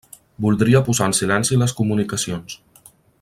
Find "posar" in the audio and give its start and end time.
0.87-1.09